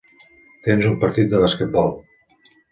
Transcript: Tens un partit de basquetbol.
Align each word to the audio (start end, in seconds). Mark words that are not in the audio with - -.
Tens 0.67 0.87
un 0.93 0.97
partit 1.05 1.31
de 1.35 1.43
basquetbol. 1.45 1.95